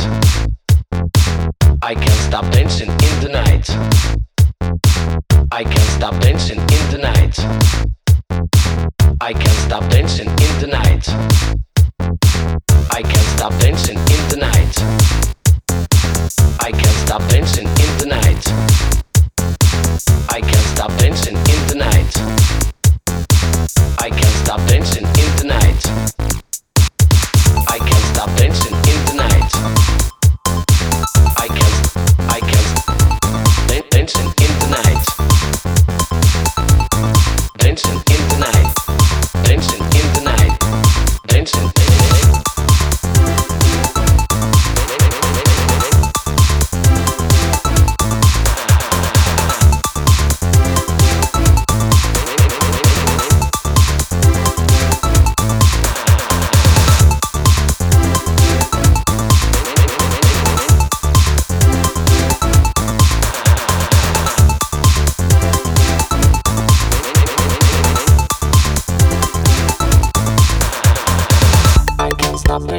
night. 0.00 0.48
I 1.82 1.94
can't 1.94 2.20
stop 2.20 2.50
dancing 2.52 2.90
in 2.90 3.20
the 3.22 3.28
night. 3.30 3.70
I 5.52 5.64
can't 5.64 5.90
stop 5.90 6.20
dancing 6.20 6.58
in 6.58 6.90
the 6.90 6.98
night. 6.98 7.38
I 9.20 9.32
can't 9.32 9.58
stop 9.66 9.88
dancing 9.90 10.28
in 10.28 10.60
the 10.60 10.66
night. 10.66 11.27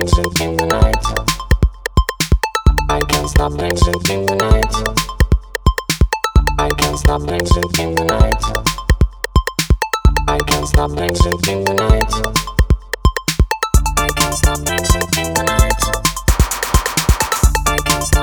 The 0.05 0.65
night. 0.65 1.03
I 2.89 3.01
can't 3.01 3.29
stop 3.29 3.57
dancing 3.57 4.01
in 4.09 4.25
the 4.25 4.35
night. 4.35 4.73
I 6.57 6.69
can't 6.77 6.97
stop 6.97 7.25
dancing 7.25 7.63
in 7.79 7.95
the 7.95 8.03
night. 8.05 8.43
I 10.27 10.39
can't 10.47 10.67
stop 10.67 10.95
dancing 10.95 11.39
in 11.49 11.65
the 11.65 11.73
night. 11.73 12.13
I 13.97 14.07
can't 14.15 14.35
stop 14.35 14.61
dancing 14.63 15.01
in 15.17 15.33
the 15.33 15.43
night. 15.43 15.81
I 17.67 17.77
can't 17.85 18.03
stop 18.03 18.18